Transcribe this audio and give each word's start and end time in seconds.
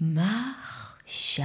מחשבות. 0.00 1.44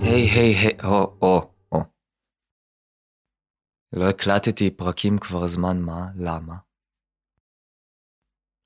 היי 0.00 0.28
היי 0.30 0.54
היי, 0.54 0.76
או, 0.84 1.18
או, 1.22 1.52
או. 1.72 1.80
לא 3.92 4.08
הקלטתי 4.10 4.70
פרקים 4.70 5.18
כבר 5.18 5.48
זמן 5.48 5.80
מה, 5.80 6.10
למה? 6.16 6.54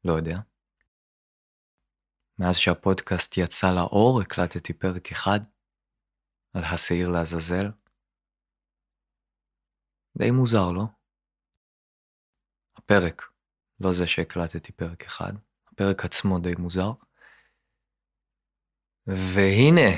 לא 0.04 0.12
יודע. 0.12 0.53
מאז 2.38 2.56
שהפודקאסט 2.56 3.34
יצא 3.36 3.66
לאור 3.72 4.20
הקלטתי 4.20 4.72
פרק 4.72 5.12
אחד 5.12 5.40
על 6.54 6.62
השעיר 6.64 7.08
לעזאזל. 7.08 7.70
די 10.18 10.30
מוזר, 10.30 10.72
לא? 10.72 10.84
הפרק, 12.76 13.22
לא 13.80 13.92
זה 13.92 14.06
שהקלטתי 14.06 14.72
פרק 14.72 15.04
אחד, 15.04 15.32
הפרק 15.66 16.04
עצמו 16.04 16.38
די 16.38 16.54
מוזר. 16.58 16.90
והנה, 19.06 19.90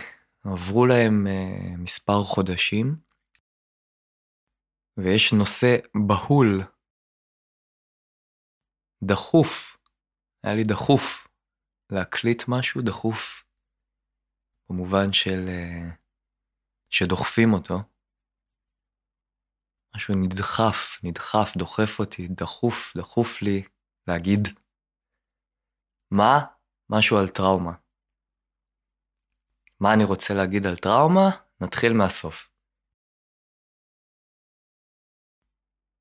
עברו 0.45 0.87
להם 0.87 1.27
uh, 1.27 1.81
מספר 1.81 2.23
חודשים, 2.23 2.97
ויש 4.97 5.33
נושא 5.33 5.77
בהול, 6.09 6.63
דחוף, 9.03 9.77
היה 10.43 10.55
לי 10.55 10.65
דחוף 10.65 11.26
להקליט 11.93 12.43
משהו 12.49 12.83
דחוף, 12.83 13.45
במובן 14.71 15.13
של 15.13 15.47
uh, 15.47 15.97
שדוחפים 16.91 17.53
אותו. 17.53 17.75
משהו 19.97 20.15
נדחף, 20.15 21.05
נדחף, 21.05 21.57
דוחף 21.59 21.99
אותי, 21.99 22.29
דחוף, 22.29 22.97
דחוף 22.97 23.43
לי 23.43 23.63
להגיד. 24.09 24.41
מה? 26.11 26.39
משהו 26.91 27.17
על 27.19 27.29
טראומה. 27.29 27.73
מה 29.81 29.95
אני 29.95 30.05
רוצה 30.05 30.35
להגיד 30.35 30.67
על 30.67 30.77
טראומה? 30.77 31.29
נתחיל 31.61 31.93
מהסוף. 31.93 32.51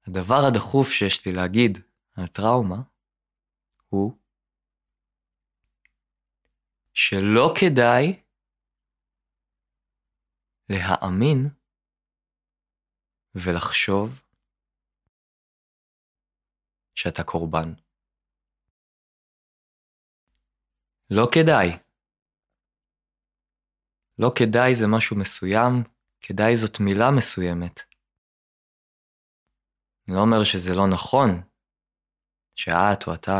הדבר 0.08 0.42
הדחוף 0.48 0.88
שיש 0.90 1.28
לי 1.28 1.34
להגיד 1.34 1.78
על 2.18 2.28
טראומה 2.28 2.82
הוא 3.90 4.18
שלא 6.98 7.54
כדאי 7.60 8.24
להאמין 10.70 11.50
ולחשוב 13.36 14.24
שאתה 16.96 17.24
קורבן. 17.24 17.70
לא 21.10 21.26
כדאי. 21.34 21.70
לא 24.20 24.30
כדאי 24.38 24.76
זה 24.76 24.86
משהו 24.96 25.16
מסוים, 25.20 25.74
כדאי 26.22 26.58
זאת 26.62 26.80
מילה 26.80 27.06
מסוימת. 27.18 27.80
אני 30.08 30.16
לא 30.16 30.22
אומר 30.22 30.44
שזה 30.44 30.72
לא 30.76 30.86
נכון, 30.94 31.30
שאת 32.56 33.08
או 33.08 33.14
אתה 33.14 33.40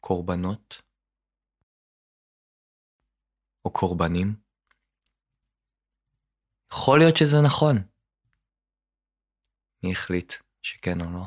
קורבנות, 0.00 0.89
או 3.64 3.70
קורבנים. 3.72 4.34
יכול 6.72 6.98
להיות 6.98 7.16
שזה 7.16 7.36
נכון. 7.46 7.76
מי 9.82 9.92
החליט 9.92 10.32
שכן 10.62 11.00
או 11.00 11.10
לא? 11.12 11.24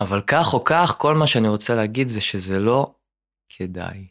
אבל 0.00 0.22
כך 0.26 0.46
או 0.52 0.64
כך, 0.64 0.96
כל 0.98 1.14
מה 1.14 1.26
שאני 1.26 1.48
רוצה 1.48 1.74
להגיד 1.74 2.08
זה 2.08 2.20
שזה 2.20 2.58
לא 2.58 2.94
כדאי. 3.48 4.08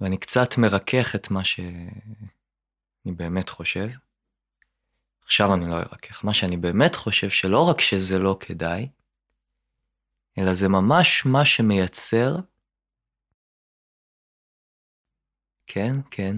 ואני 0.00 0.18
קצת 0.18 0.48
מרכך 0.58 1.14
את 1.14 1.30
מה 1.30 1.44
שאני 1.44 3.12
באמת 3.16 3.48
חושב. 3.48 3.88
עכשיו 5.22 5.54
אני 5.54 5.70
לא 5.70 5.76
ארכך. 5.76 6.24
מה 6.24 6.34
שאני 6.34 6.56
באמת 6.56 6.96
חושב 6.96 7.30
שלא 7.30 7.68
רק 7.70 7.80
שזה 7.80 8.18
לא 8.18 8.36
כדאי, 8.40 8.88
אלא 10.38 10.54
זה 10.54 10.68
ממש 10.68 11.26
מה 11.26 11.44
שמייצר, 11.44 12.36
כן, 15.68 15.92
כן, 16.10 16.36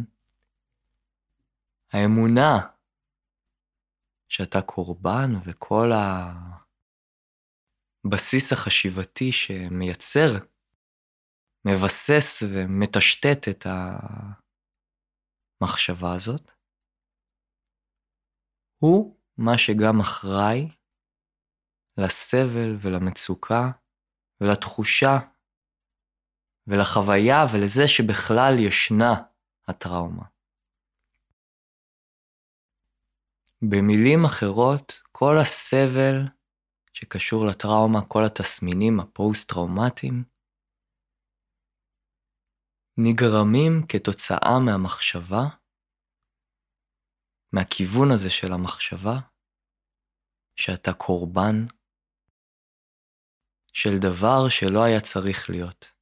האמונה 1.92 2.58
שאתה 4.28 4.62
קורבן 4.62 5.30
וכל 5.44 5.90
הבסיס 8.04 8.52
החשיבתי 8.52 9.32
שמייצר 9.32 10.30
מבסס 11.64 12.42
ומטשטט 12.52 13.48
את 13.50 13.66
המחשבה 15.60 16.14
הזאת, 16.14 16.50
הוא 18.78 19.16
מה 19.36 19.58
שגם 19.58 20.00
אחראי 20.00 20.68
לסבל 21.96 22.76
ולמצוקה 22.80 23.70
ולתחושה 24.40 25.18
ולחוויה 26.70 27.44
ולזה 27.52 27.88
שבכלל 27.88 28.54
ישנה 28.58 29.14
הטראומה. 29.68 30.24
במילים 33.62 34.24
אחרות, 34.26 35.02
כל 35.12 35.34
הסבל 35.42 36.16
שקשור 36.92 37.46
לטראומה, 37.46 37.98
כל 38.08 38.22
התסמינים 38.26 39.00
הפוסט-טראומטיים, 39.00 40.24
נגרמים 42.96 43.86
כתוצאה 43.88 44.58
מהמחשבה, 44.64 45.42
מהכיוון 47.52 48.10
הזה 48.14 48.30
של 48.30 48.52
המחשבה, 48.52 49.16
שאתה 50.56 50.92
קורבן 50.92 51.66
של 53.72 53.98
דבר 54.02 54.48
שלא 54.48 54.84
היה 54.84 55.00
צריך 55.00 55.50
להיות. 55.50 55.99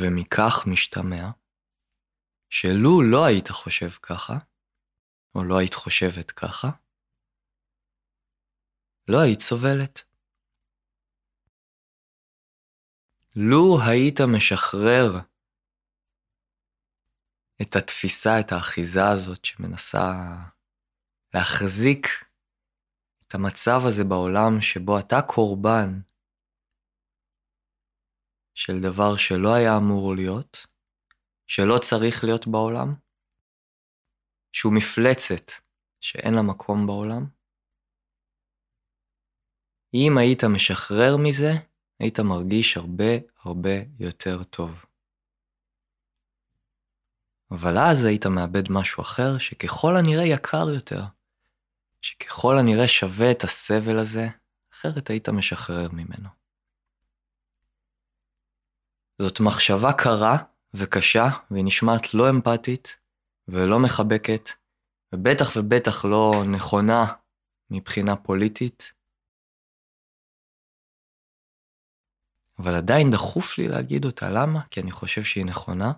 ומכך 0.00 0.66
משתמע 0.72 1.30
שלו 2.50 3.02
לא 3.02 3.26
היית 3.26 3.48
חושב 3.48 3.90
ככה, 4.02 4.38
או 5.34 5.44
לא 5.44 5.58
היית 5.58 5.74
חושבת 5.74 6.30
ככה, 6.30 6.68
לא 9.08 9.18
היית 9.24 9.40
סובלת. 9.40 10.02
לו 13.36 13.78
היית 13.88 14.20
משחרר 14.36 15.20
את 17.62 17.76
התפיסה, 17.76 18.40
את 18.40 18.52
האחיזה 18.52 19.08
הזאת 19.08 19.44
שמנסה 19.44 20.12
להחזיק 21.34 22.06
את 23.26 23.34
המצב 23.34 23.80
הזה 23.88 24.04
בעולם 24.04 24.60
שבו 24.60 24.98
אתה 24.98 25.22
קורבן 25.22 26.00
של 28.58 28.80
דבר 28.80 29.16
שלא 29.16 29.54
היה 29.54 29.76
אמור 29.76 30.14
להיות, 30.14 30.66
שלא 31.46 31.78
צריך 31.78 32.24
להיות 32.24 32.46
בעולם, 32.46 32.94
שהוא 34.52 34.72
מפלצת 34.72 35.52
שאין 36.00 36.34
לה 36.34 36.42
מקום 36.42 36.86
בעולם. 36.86 37.26
אם 39.94 40.18
היית 40.18 40.44
משחרר 40.44 41.16
מזה, 41.16 41.52
היית 42.00 42.20
מרגיש 42.20 42.76
הרבה 42.76 43.12
הרבה 43.42 43.70
יותר 43.98 44.44
טוב. 44.44 44.84
אבל 47.50 47.78
אז 47.78 48.04
היית 48.04 48.26
מאבד 48.26 48.72
משהו 48.72 49.00
אחר 49.00 49.38
שככל 49.38 49.96
הנראה 49.96 50.24
יקר 50.24 50.68
יותר, 50.74 51.02
שככל 52.02 52.58
הנראה 52.58 52.88
שווה 52.88 53.30
את 53.30 53.44
הסבל 53.44 53.98
הזה, 53.98 54.28
אחרת 54.72 55.10
היית 55.10 55.28
משחרר 55.28 55.88
ממנו. 55.92 56.47
זאת 59.22 59.40
מחשבה 59.40 59.92
קרה 60.02 60.36
וקשה, 60.74 61.26
והיא 61.50 61.64
נשמעת 61.64 62.14
לא 62.14 62.24
אמפתית 62.30 62.96
ולא 63.48 63.78
מחבקת, 63.84 64.44
ובטח 65.14 65.48
ובטח 65.56 66.04
לא 66.04 66.32
נכונה 66.56 67.02
מבחינה 67.70 68.16
פוליטית. 68.16 68.92
אבל 72.58 72.74
עדיין 72.74 73.06
דחוף 73.12 73.58
לי 73.58 73.68
להגיד 73.68 74.04
אותה, 74.04 74.26
למה? 74.30 74.66
כי 74.70 74.80
אני 74.80 74.90
חושב 74.90 75.22
שהיא 75.22 75.46
נכונה. 75.46 75.92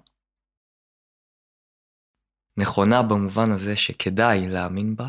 נכונה 2.57 3.03
במובן 3.11 3.49
הזה 3.55 3.77
שכדאי 3.77 4.49
להאמין 4.53 4.97
בה 4.97 5.09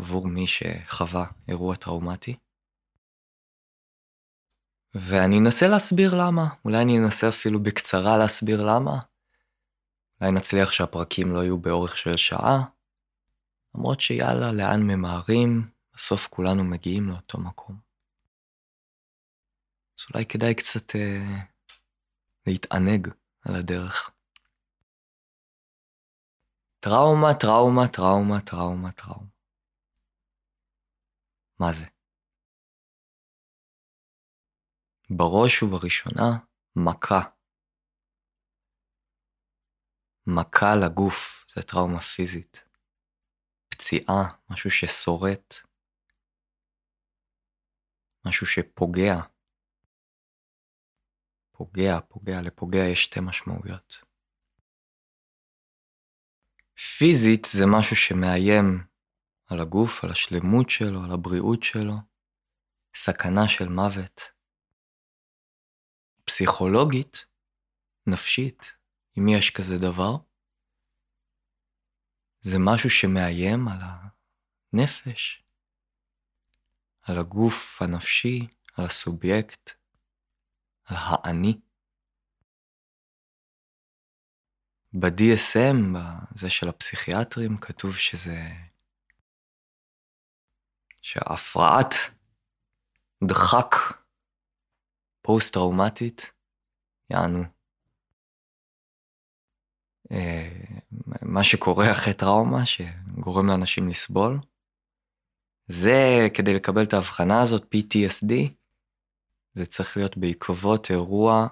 עבור 0.00 0.26
מי 0.26 0.46
שחווה 0.46 1.26
אירוע 1.48 1.76
טראומטי. 1.76 2.36
ואני 4.98 5.38
אנסה 5.38 5.68
להסביר 5.68 6.14
למה. 6.14 6.48
אולי 6.64 6.82
אני 6.82 6.98
אנסה 6.98 7.28
אפילו 7.28 7.62
בקצרה 7.62 8.18
להסביר 8.18 8.64
למה. 8.64 8.98
אולי 10.20 10.32
נצליח 10.32 10.72
שהפרקים 10.72 11.34
לא 11.34 11.42
יהיו 11.42 11.58
באורך 11.58 11.98
של 11.98 12.16
שעה. 12.16 12.64
למרות 13.74 14.00
שיאללה, 14.00 14.52
לאן 14.52 14.82
ממהרים, 14.82 15.70
בסוף 15.94 16.26
כולנו 16.26 16.64
מגיעים 16.64 17.08
לאותו 17.08 17.38
מקום. 17.38 17.76
אז 19.98 20.06
אולי 20.14 20.26
כדאי 20.26 20.54
קצת 20.54 20.96
אה, 20.96 21.40
להתענג 22.46 23.08
על 23.44 23.54
הדרך. 23.54 24.10
טראומה, 26.80 27.34
טראומה, 27.34 27.88
טראומה, 27.88 28.40
טראומה, 28.40 28.92
טראומה. 28.92 29.26
מה 31.58 31.72
זה? 31.72 31.95
בראש 35.10 35.62
ובראשונה, 35.62 36.38
מכה. 36.76 37.20
מכה 40.26 40.74
לגוף 40.84 41.44
זה 41.54 41.62
טראומה 41.62 42.00
פיזית. 42.00 42.64
פציעה, 43.68 44.38
משהו 44.50 44.70
ששורט, 44.70 45.54
משהו 48.24 48.46
שפוגע. 48.46 49.14
פוגע, 51.50 52.00
פוגע, 52.08 52.42
לפוגע 52.42 52.84
יש 52.92 53.04
שתי 53.04 53.20
משמעויות. 53.20 53.96
פיזית 56.98 57.46
זה 57.52 57.64
משהו 57.78 57.96
שמאיים 57.96 58.86
על 59.46 59.60
הגוף, 59.60 60.04
על 60.04 60.10
השלמות 60.10 60.70
שלו, 60.70 61.04
על 61.04 61.12
הבריאות 61.12 61.62
שלו, 61.62 61.94
סכנה 62.94 63.48
של 63.48 63.68
מוות. 63.68 64.35
פסיכולוגית, 66.26 67.26
נפשית, 68.06 68.72
אם 69.18 69.28
יש 69.28 69.50
כזה 69.50 69.78
דבר, 69.78 70.16
זה 72.40 72.58
משהו 72.58 72.90
שמאיים 72.90 73.68
על 73.68 73.78
הנפש, 74.72 75.42
על 77.02 77.18
הגוף 77.18 77.82
הנפשי, 77.82 78.46
על 78.76 78.84
הסובייקט, 78.84 79.70
על 80.84 80.96
האני. 81.00 81.60
ב-DSM, 84.92 85.98
בזה 86.32 86.50
של 86.50 86.68
הפסיכיאטרים, 86.68 87.56
כתוב 87.56 87.96
שזה... 87.96 88.38
שהפרעת 91.02 91.94
דחק 93.24 93.74
פוסט-טראומטית, 95.26 96.32
יענו, 97.10 97.42
אה, 100.10 100.48
מה 101.22 101.44
שקורה 101.44 101.90
אחרי 101.90 102.14
טראומה, 102.14 102.66
שגורם 102.66 103.46
לאנשים 103.46 103.88
לסבול, 103.88 104.40
זה 105.68 106.28
כדי 106.34 106.54
לקבל 106.54 106.82
את 106.82 106.92
ההבחנה 106.92 107.42
הזאת, 107.42 107.62
PTSD, 107.62 108.32
זה 109.52 109.66
צריך 109.66 109.96
להיות 109.96 110.16
בעקבות 110.16 110.90
אירוע 110.90 111.46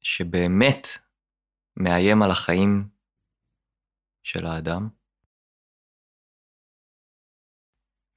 שבאמת 0.00 0.86
מאיים 1.76 2.22
על 2.22 2.30
החיים 2.30 2.88
של 4.22 4.46
האדם. 4.46 4.88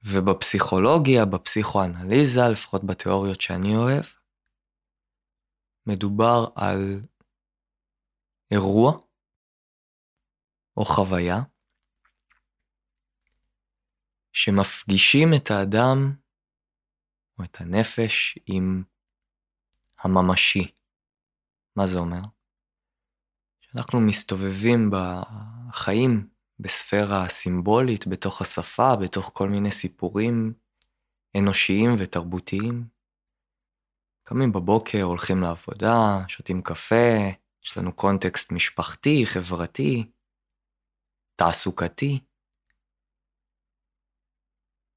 ובפסיכולוגיה, 0.02 1.24
בפסיכואנליזה, 1.24 2.40
לפחות 2.52 2.84
בתיאוריות 2.84 3.40
שאני 3.40 3.76
אוהב, 3.76 4.04
מדובר 5.90 6.46
על 6.54 7.00
אירוע 8.50 8.98
או 10.76 10.84
חוויה 10.84 11.36
שמפגישים 14.32 15.28
את 15.36 15.50
האדם 15.50 16.14
או 17.38 17.44
את 17.44 17.60
הנפש 17.60 18.38
עם 18.46 18.82
הממשי. 20.00 20.72
מה 21.76 21.86
זה 21.86 21.98
אומר? 21.98 22.20
שאנחנו 23.60 24.00
מסתובבים 24.00 24.90
בחיים 24.90 26.28
בספירה 26.58 27.28
סימבולית, 27.28 28.06
בתוך 28.06 28.42
השפה, 28.42 28.96
בתוך 28.96 29.30
כל 29.34 29.48
מיני 29.48 29.72
סיפורים 29.72 30.52
אנושיים 31.36 31.90
ותרבותיים. 31.98 32.99
קמים 34.32 34.52
בבוקר, 34.52 35.02
הולכים 35.02 35.36
לעבודה, 35.42 36.28
שותים 36.28 36.62
קפה, 36.62 37.16
יש 37.62 37.76
לנו 37.76 37.96
קונטקסט 37.96 38.52
משפחתי, 38.52 39.26
חברתי, 39.26 40.10
תעסוקתי. 41.36 42.20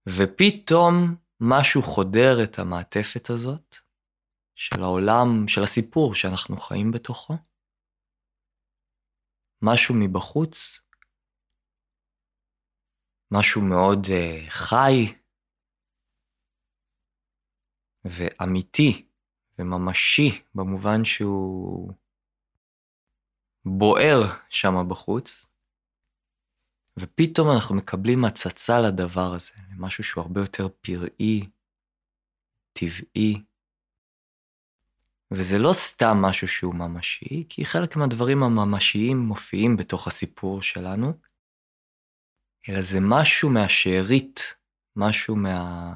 ופתאום 0.10 1.16
משהו 1.40 1.82
חודר 1.82 2.44
את 2.44 2.60
המעטפת 2.60 3.30
הזאת 3.30 3.76
של 4.56 4.84
העולם, 4.84 5.48
של 5.48 5.62
הסיפור 5.64 6.16
שאנחנו 6.16 6.58
חיים 6.58 6.92
בתוכו. 6.92 7.34
משהו 9.62 9.96
מבחוץ, 10.00 10.80
משהו 13.32 13.62
מאוד 13.62 14.00
uh, 14.06 14.50
חי 14.50 15.14
ואמיתי 18.06 19.13
וממשי 19.60 20.42
במובן 20.56 21.06
שהוא 21.06 21.94
בוער 23.66 24.22
שם 24.50 24.74
בחוץ, 24.90 25.46
ופתאום 27.00 27.48
אנחנו 27.56 27.76
מקבלים 27.76 28.26
הצצה 28.26 28.80
לדבר 28.80 29.34
הזה, 29.34 29.52
למשהו 29.72 30.04
שהוא 30.04 30.22
הרבה 30.22 30.42
יותר 30.42 30.68
פראי, 30.82 31.50
טבעי. 32.74 33.44
וזה 35.32 35.58
לא 35.60 35.74
סתם 35.74 36.18
משהו 36.22 36.48
שהוא 36.48 36.76
ממשי, 36.76 37.44
כי 37.50 37.66
חלק 37.66 37.96
מהדברים 37.96 38.44
הממשיים 38.44 39.18
מופיעים 39.18 39.78
בתוך 39.78 40.08
הסיפור 40.08 40.62
שלנו, 40.62 41.14
אלא 42.70 42.82
זה 42.82 42.98
משהו 43.02 43.50
מהשארית, 43.50 44.40
משהו 44.96 45.36
מה... 45.36 45.94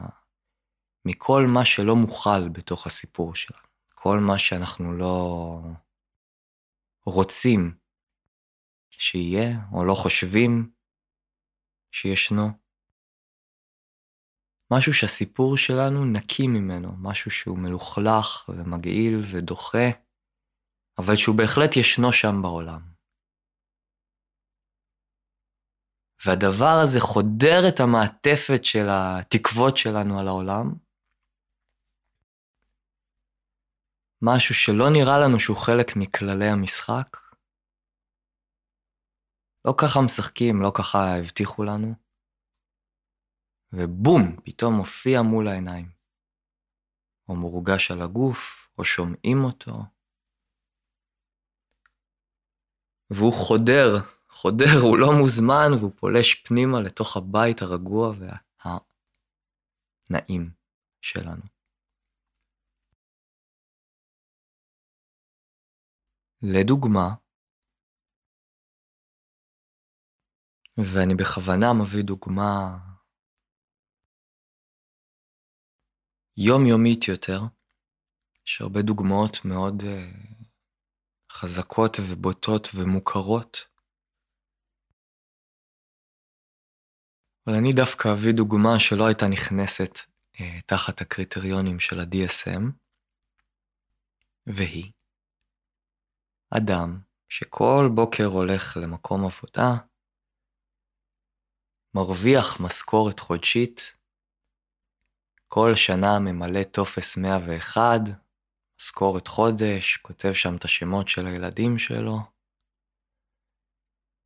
מכל 1.08 1.46
מה 1.54 1.66
שלא 1.66 1.96
מוכל 1.96 2.50
בתוך 2.50 2.88
הסיפור 2.88 3.36
שלנו. 3.36 3.68
כל 3.96 4.18
מה 4.20 4.40
שאנחנו 4.40 4.94
לא 4.94 5.60
רוצים 7.06 7.78
שיהיה, 8.90 9.60
או 9.74 9.86
לא 9.86 9.94
חושבים 9.94 10.72
שישנו. 11.92 12.48
משהו 14.74 14.94
שהסיפור 14.94 15.58
שלנו 15.58 16.06
נקי 16.06 16.48
ממנו, 16.48 16.92
משהו 16.98 17.32
שהוא 17.32 17.58
מלוכלך 17.58 18.50
ומגעיל 18.50 19.22
ודוחה, 19.32 19.88
אבל 20.98 21.16
שהוא 21.16 21.38
בהחלט 21.38 21.76
ישנו 21.76 22.14
שם 22.14 22.42
בעולם. 22.42 22.82
והדבר 26.26 26.80
הזה 26.84 27.00
חודר 27.00 27.70
את 27.70 27.80
המעטפת 27.80 28.66
של 28.66 28.88
התקוות 28.90 29.78
שלנו 29.78 30.20
על 30.20 30.28
העולם, 30.28 30.87
משהו 34.22 34.56
שלא 34.56 34.86
נראה 34.94 35.18
לנו 35.20 35.40
שהוא 35.40 35.58
חלק 35.58 35.96
מכללי 35.96 36.50
המשחק, 36.50 37.18
לא 39.66 39.74
ככה 39.78 40.00
משחקים, 40.06 40.62
לא 40.62 40.72
ככה 40.78 41.18
הבטיחו 41.20 41.64
לנו. 41.64 41.94
ובום, 43.74 44.36
פתאום 44.46 44.74
מופיע 44.74 45.22
מול 45.22 45.48
העיניים. 45.48 45.98
או 47.30 47.36
מורגש 47.36 47.92
על 47.92 48.02
הגוף, 48.02 48.70
או 48.78 48.86
שומעים 48.86 49.38
אותו. 49.44 49.74
והוא 53.10 53.34
חודר, 53.34 53.90
חודר, 54.30 54.80
הוא 54.84 54.98
לא 54.98 55.08
מוזמן, 55.22 55.70
והוא 55.80 55.92
פולש 55.96 56.36
פנימה 56.36 56.82
לתוך 56.82 57.18
הבית 57.18 57.62
הרגוע 57.62 58.14
והנעים 60.10 60.52
שלנו. 61.02 61.57
לדוגמה, 66.42 67.16
ואני 70.78 71.16
בכוונה 71.16 71.68
מביא 71.82 72.04
דוגמה 72.04 72.78
יומיומית 76.38 77.08
יותר, 77.08 77.40
יש 78.46 78.62
הרבה 78.62 78.82
דוגמאות 78.82 79.38
מאוד 79.46 79.82
uh, 79.82 80.46
חזקות 81.32 81.98
ובוטות 82.00 82.68
ומוכרות. 82.76 83.58
אבל 87.48 87.56
אני 87.56 87.74
דווקא 87.76 88.08
אביא 88.14 88.34
דוגמה 88.36 88.80
שלא 88.80 89.08
הייתה 89.08 89.26
נכנסת 89.28 89.94
uh, 89.98 90.42
תחת 90.66 91.02
הקריטריונים 91.02 91.80
של 91.80 92.00
ה-DSM, 92.00 92.64
והיא 94.48 94.97
אדם 96.50 97.00
שכל 97.30 97.90
בוקר 97.96 98.26
הולך 98.26 98.78
למקום 98.82 99.26
עבודה, 99.26 99.70
מרוויח 101.96 102.62
משכורת 102.66 103.20
חודשית, 103.20 103.80
כל 105.48 105.72
שנה 105.76 106.20
ממלא 106.20 106.64
טופס 106.64 107.18
101, 107.18 107.82
משכורת 108.80 109.28
חודש, 109.28 109.98
כותב 109.98 110.34
שם 110.34 110.56
את 110.58 110.64
השמות 110.66 111.08
של 111.08 111.26
הילדים 111.26 111.80
שלו, 111.80 112.18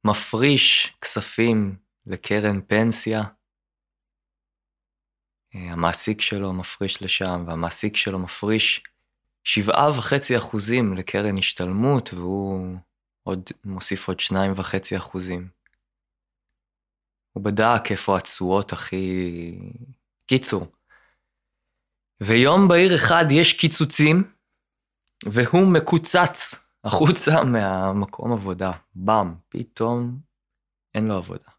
מפריש 0.07 0.97
כספים 1.01 1.75
לקרן 2.05 2.61
פנסיה, 2.67 3.21
המעסיק 5.53 6.21
שלו 6.21 6.53
מפריש 6.53 7.03
לשם, 7.03 7.43
והמעסיק 7.47 7.95
שלו 7.95 8.19
מפריש 8.19 8.83
שבעה 9.43 9.89
וחצי 9.97 10.37
אחוזים 10.37 10.93
לקרן 10.93 11.37
השתלמות, 11.37 12.13
והוא 12.13 12.77
עוד 13.23 13.43
מוסיף 13.65 14.07
עוד 14.07 14.19
שניים 14.19 14.51
וחצי 14.55 14.97
אחוזים. 14.97 15.49
הוא 17.31 17.43
בדק 17.43 17.91
איפה 17.91 18.17
התשואות 18.17 18.73
הכי... 18.73 19.59
קיצור. 20.25 20.65
ויום 22.21 22.67
בהיר 22.67 22.95
אחד 22.95 23.25
יש 23.31 23.59
קיצוצים, 23.59 24.23
והוא 25.25 25.73
מקוצץ 25.73 26.55
החוצה 26.83 27.43
מהמקום 27.43 28.33
עבודה. 28.33 28.71
באם, 28.95 29.35
פתאום 29.49 30.19
אין 30.95 31.07
לו 31.07 31.13
עבודה. 31.13 31.51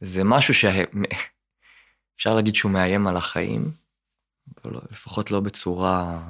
זה 0.00 0.20
משהו 0.24 0.54
שאפשר 0.54 2.34
להגיד 2.36 2.54
שהוא 2.54 2.72
מאיים 2.72 3.06
על 3.06 3.16
החיים, 3.16 3.83
אבל 4.56 4.80
לפחות 4.90 5.30
לא 5.30 5.40
בצורה 5.40 6.20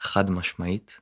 חד 0.00 0.30
משמעית. 0.30 1.00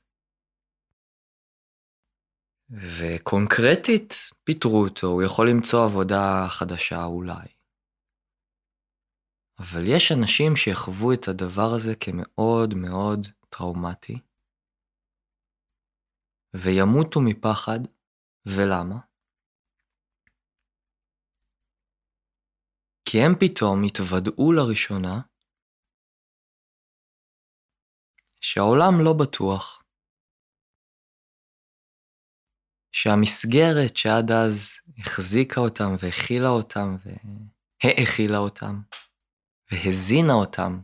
וקונקרטית 2.70 4.14
פיטרו 4.44 4.84
אותו, 4.84 5.06
הוא 5.06 5.22
יכול 5.22 5.50
למצוא 5.50 5.84
עבודה 5.84 6.46
חדשה 6.48 7.04
אולי. 7.04 7.48
אבל 9.58 9.82
יש 9.86 10.12
אנשים 10.12 10.56
שיחוו 10.56 11.12
את 11.12 11.28
הדבר 11.28 11.70
הזה 11.76 11.96
כמאוד 12.00 12.74
מאוד 12.74 13.26
טראומטי, 13.48 14.18
וימותו 16.54 17.20
מפחד, 17.20 17.80
ולמה? 18.46 19.07
כי 23.10 23.18
הם 23.18 23.32
פתאום 23.40 23.84
התוודעו 23.86 24.52
לראשונה 24.52 25.20
שהעולם 28.40 28.92
לא 29.04 29.12
בטוח. 29.20 29.82
שהמסגרת 32.92 33.96
שעד 33.96 34.30
אז 34.30 34.72
החזיקה 34.98 35.60
אותם 35.60 35.90
והכילה 35.98 36.48
אותם 36.48 36.88
והאכילה 37.84 38.38
אותם 38.38 38.74
והזינה 39.70 40.32
אותם 40.32 40.80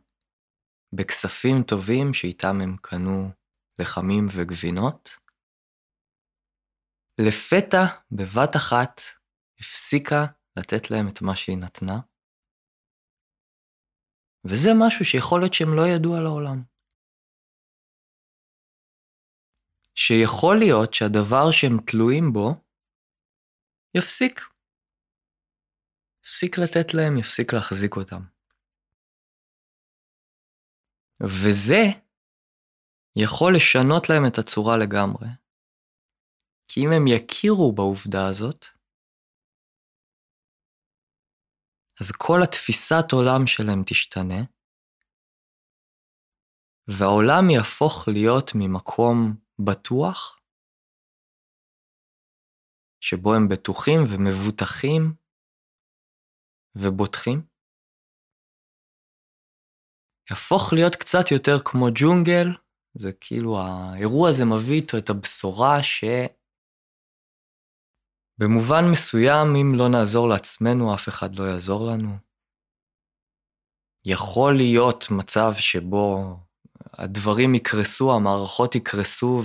בכספים 0.93 1.63
טובים 1.69 2.15
שאיתם 2.15 2.61
הם 2.63 2.77
קנו 2.83 3.31
לחמים 3.79 4.27
וגבינות, 4.37 5.11
לפתע, 7.19 7.85
בבת 8.11 8.57
אחת, 8.57 9.01
הפסיקה 9.61 10.27
לתת 10.57 10.91
להם 10.91 11.09
את 11.09 11.23
מה 11.23 11.37
שהיא 11.37 11.59
נתנה, 11.59 12.01
וזה 14.45 14.69
משהו 14.79 15.05
שיכול 15.05 15.41
להיות 15.41 15.55
שהם 15.55 15.77
לא 15.77 15.83
ידעו 15.97 16.17
על 16.17 16.27
העולם. 16.27 16.63
שיכול 19.95 20.57
להיות 20.59 20.95
שהדבר 20.95 21.51
שהם 21.51 21.77
תלויים 21.87 22.33
בו 22.33 22.55
יפסיק. 23.95 24.41
יפסיק 26.23 26.59
לתת 26.59 26.95
להם, 26.95 27.19
יפסיק 27.19 27.53
להחזיק 27.53 27.97
אותם. 27.97 28.23
וזה 31.23 31.83
יכול 33.17 33.53
לשנות 33.57 34.09
להם 34.09 34.23
את 34.29 34.39
הצורה 34.39 34.77
לגמרי. 34.77 35.29
כי 36.69 36.81
אם 36.81 36.91
הם 36.97 37.05
יכירו 37.07 37.73
בעובדה 37.73 38.27
הזאת, 38.29 38.67
אז 42.01 42.13
כל 42.19 42.39
התפיסת 42.45 43.13
עולם 43.13 43.47
שלהם 43.47 43.83
תשתנה, 43.87 44.41
והעולם 46.89 47.51
יהפוך 47.51 48.09
להיות 48.09 48.51
ממקום 48.55 49.17
בטוח, 49.59 50.41
שבו 53.01 53.35
הם 53.35 53.49
בטוחים 53.49 53.99
ומבוטחים 54.09 55.03
ובוטחים, 56.77 57.47
יהפוך 60.31 60.73
להיות 60.73 60.97
קצת 60.97 61.31
יותר 61.33 61.57
כמו 61.65 61.87
ג'ונגל, 61.95 62.49
זה 62.95 63.13
כאילו 63.21 63.59
האירוע 63.59 64.29
הזה 64.29 64.45
מביא 64.45 64.75
איתו 64.75 64.99
את 64.99 65.11
הבשורה 65.11 65.83
ש... 65.83 66.05
במובן 68.39 68.85
מסוים, 68.93 69.47
אם 69.61 69.73
לא 69.79 69.89
נעזור 69.89 70.29
לעצמנו, 70.29 70.95
אף 70.95 71.09
אחד 71.09 71.35
לא 71.35 71.45
יעזור 71.45 71.91
לנו. 71.91 72.17
יכול 74.05 74.57
להיות 74.57 75.05
מצב 75.11 75.53
שבו 75.59 76.37
הדברים 76.93 77.55
יקרסו, 77.55 78.17
המערכות 78.17 78.75
יקרסו 78.75 79.43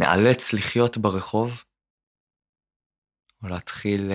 ונאלץ 0.00 0.52
לחיות 0.52 0.98
ברחוב, 0.98 1.64
או 3.42 3.48
להתחיל 3.48 4.00
uh, 4.00 4.14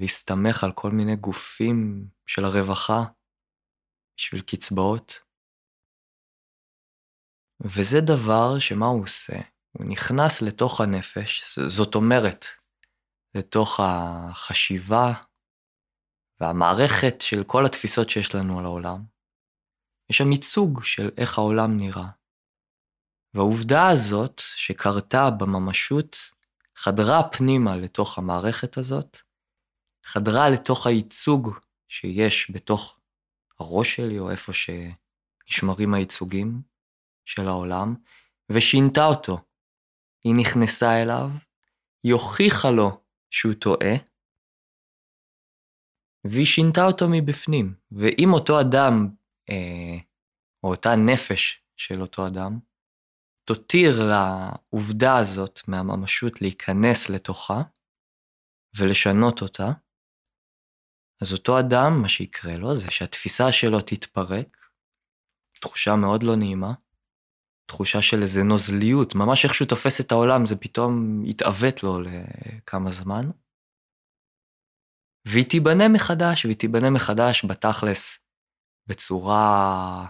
להסתמך 0.00 0.64
על 0.64 0.72
כל 0.72 0.90
מיני 0.90 1.16
גופים 1.16 2.08
של 2.26 2.44
הרווחה 2.44 3.04
בשביל 4.16 4.42
קצבאות. 4.42 5.12
וזה 7.60 7.96
דבר 8.06 8.58
שמה 8.58 8.86
הוא 8.86 9.02
עושה? 9.02 9.53
הוא 9.78 9.86
נכנס 9.86 10.42
לתוך 10.42 10.80
הנפש, 10.80 11.58
זאת 11.58 11.94
אומרת, 11.94 12.46
לתוך 13.34 13.80
החשיבה 13.82 15.12
והמערכת 16.40 17.20
של 17.20 17.44
כל 17.44 17.66
התפיסות 17.66 18.10
שיש 18.10 18.34
לנו 18.34 18.58
על 18.58 18.64
העולם. 18.64 19.04
יש 20.10 20.18
שם 20.18 20.32
ייצוג 20.32 20.84
של 20.84 21.10
איך 21.16 21.38
העולם 21.38 21.76
נראה. 21.76 22.08
והעובדה 23.34 23.88
הזאת 23.88 24.42
שקרתה 24.56 25.30
בממשות, 25.30 26.16
חדרה 26.76 27.28
פנימה 27.28 27.76
לתוך 27.76 28.18
המערכת 28.18 28.78
הזאת, 28.78 29.18
חדרה 30.04 30.50
לתוך 30.50 30.86
הייצוג 30.86 31.58
שיש 31.88 32.50
בתוך 32.50 33.00
הראש 33.60 33.96
שלי, 33.96 34.18
או 34.18 34.30
איפה 34.30 34.52
שנשמרים 34.52 35.94
הייצוגים 35.94 36.62
של 37.24 37.48
העולם, 37.48 37.94
ושינתה 38.50 39.06
אותו. 39.06 39.38
היא 40.24 40.34
נכנסה 40.40 41.02
אליו, 41.02 41.30
היא 42.02 42.12
הוכיחה 42.12 42.70
לו 42.70 43.00
שהוא 43.30 43.54
טועה, 43.54 43.94
והיא 46.24 46.46
שינתה 46.46 46.86
אותו 46.86 47.04
מבפנים. 47.10 47.74
ואם 47.92 48.28
אותו 48.32 48.60
אדם, 48.60 49.08
אה, 49.50 49.98
או 50.62 50.70
אותה 50.70 50.96
נפש 50.96 51.62
של 51.76 52.00
אותו 52.00 52.26
אדם, 52.26 52.58
תותיר 53.44 53.90
לעובדה 54.10 55.18
הזאת 55.18 55.60
מהממשות 55.68 56.42
להיכנס 56.42 57.10
לתוכה 57.10 57.62
ולשנות 58.78 59.42
אותה, 59.42 59.72
אז 61.22 61.32
אותו 61.32 61.60
אדם, 61.60 62.02
מה 62.02 62.08
שיקרה 62.08 62.56
לו 62.58 62.74
זה 62.74 62.90
שהתפיסה 62.90 63.52
שלו 63.52 63.80
תתפרק, 63.80 64.56
תחושה 65.60 65.96
מאוד 65.96 66.22
לא 66.22 66.36
נעימה, 66.36 66.72
תחושה 67.66 68.02
של 68.02 68.22
איזה 68.22 68.40
נוזליות, 68.42 69.14
ממש 69.14 69.44
איך 69.44 69.54
שהוא 69.54 69.68
תופס 69.68 70.00
את 70.00 70.12
העולם, 70.12 70.46
זה 70.46 70.56
פתאום 70.60 71.24
יתעוות 71.24 71.82
לו 71.82 72.00
לכמה 72.00 72.90
זמן. 72.90 73.30
והיא 75.28 75.44
תיבנה 75.50 75.84
מחדש, 75.94 76.44
והיא 76.44 76.56
תיבנה 76.56 76.90
מחדש 76.90 77.44
בתכלס, 77.44 78.18
בצורה 78.86 80.06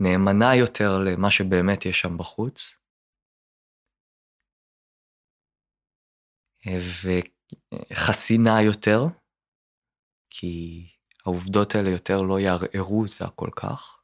נאמנה 0.00 0.56
יותר 0.56 0.90
למה 1.06 1.30
שבאמת 1.30 1.86
יש 1.86 2.00
שם 2.00 2.18
בחוץ. 2.18 2.78
וחסינה 7.92 8.62
יותר, 8.62 9.00
כי 10.30 10.86
העובדות 11.24 11.74
האלה 11.74 11.90
יותר 11.90 12.22
לא 12.22 12.40
יערערו 12.40 13.04
אותה 13.04 13.30
כל 13.34 13.50
כך. 13.56 14.01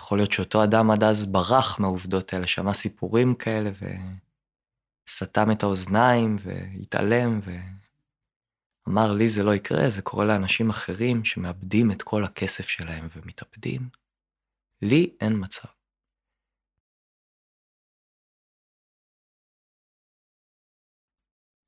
יכול 0.00 0.18
להיות 0.18 0.32
שאותו 0.32 0.64
אדם 0.64 0.90
עד 0.90 1.04
אז 1.04 1.32
ברח 1.32 1.78
מהעובדות 1.80 2.32
האלה, 2.32 2.46
שמע 2.46 2.72
סיפורים 2.72 3.34
כאלה 3.34 3.70
וסתם 5.08 5.50
את 5.50 5.62
האוזניים 5.62 6.36
והתעלם, 6.42 7.40
אמר 8.88 9.12
לי 9.12 9.28
זה 9.28 9.42
לא 9.42 9.54
יקרה, 9.54 9.90
זה 9.90 10.02
קורה 10.02 10.24
לאנשים 10.24 10.70
אחרים 10.70 11.24
שמאבדים 11.24 11.90
את 11.90 12.02
כל 12.02 12.24
הכסף 12.24 12.68
שלהם 12.68 13.08
ומתאבדים. 13.16 13.88
לי 14.82 15.16
אין 15.20 15.32
מצב. 15.36 15.68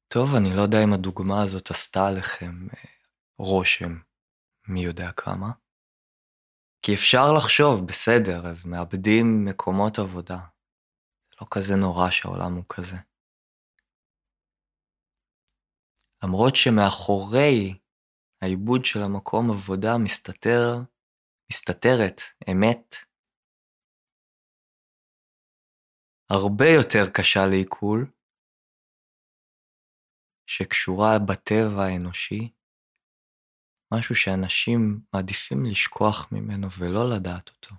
טוב, 0.08 0.34
אני 0.34 0.56
לא 0.56 0.62
יודע 0.62 0.84
אם 0.84 0.92
הדוגמה 0.92 1.42
הזאת 1.42 1.70
עשתה 1.70 2.08
עליכם 2.08 2.68
אה, 2.74 2.90
רושם, 3.38 3.98
מי 4.68 4.84
יודע 4.84 5.12
כמה. 5.12 5.50
כי 6.82 6.94
אפשר 6.94 7.32
לחשוב, 7.36 7.86
בסדר, 7.88 8.46
אז 8.46 8.66
מאבדים 8.66 9.24
מקומות 9.44 9.98
עבודה. 9.98 10.38
לא 11.40 11.46
כזה 11.50 11.74
נורא 11.76 12.10
שהעולם 12.10 12.52
הוא 12.56 12.64
כזה. 12.68 12.96
למרות 16.24 16.56
שמאחורי 16.56 17.78
העיבוד 18.42 18.84
של 18.84 19.02
המקום 19.02 19.50
עבודה 19.50 19.98
מסתתר, 20.04 20.68
מסתתרת 21.52 22.20
אמת 22.50 22.96
הרבה 26.30 26.64
יותר 26.78 27.10
קשה 27.14 27.46
לעיכול, 27.50 28.10
שקשורה 30.46 31.18
בטבע 31.28 31.82
האנושי, 31.84 32.52
משהו 33.92 34.14
שאנשים 34.16 35.00
מעדיפים 35.14 35.64
לשכוח 35.64 36.28
ממנו 36.32 36.68
ולא 36.78 37.10
לדעת 37.16 37.48
אותו. 37.48 37.74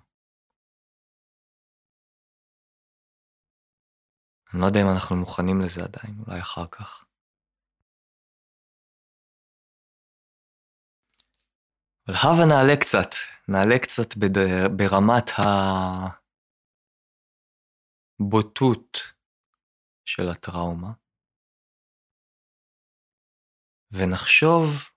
אני 4.52 4.60
לא 4.60 4.66
יודע 4.66 4.80
אם 4.80 4.90
אנחנו 4.94 5.16
מוכנים 5.16 5.60
לזה 5.60 5.80
עדיין, 5.84 6.14
אולי 6.26 6.40
אחר 6.40 6.66
כך. 6.66 7.04
אבל 12.08 12.16
הבה 12.16 12.44
נעלה 12.48 12.76
קצת, 12.80 13.10
נעלה 13.48 13.78
קצת 13.82 14.16
בד... 14.16 14.36
ברמת 14.76 15.30
הבוטות 18.20 18.98
של 20.04 20.28
הטראומה, 20.28 20.92
ונחשוב 23.92 24.93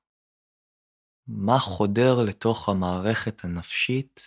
מה 1.27 1.59
חודר 1.59 2.15
לתוך 2.29 2.69
המערכת 2.69 3.43
הנפשית 3.43 4.19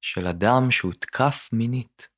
של 0.00 0.26
אדם 0.26 0.70
שהותקף 0.70 1.48
מינית. 1.52 2.08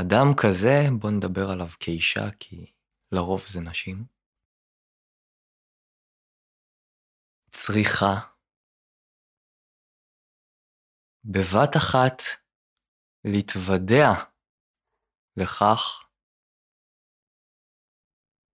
אדם 0.00 0.26
כזה, 0.42 0.74
בוא 1.00 1.10
נדבר 1.10 1.46
עליו 1.52 1.68
כאישה, 1.80 2.30
כי 2.40 2.72
לרוב 3.12 3.40
זה 3.52 3.60
נשים. 3.60 4.04
צריכה 7.50 8.32
בבת 11.24 11.76
אחת 11.76 12.18
להתוודע 13.24 14.10
לכך 15.36 16.11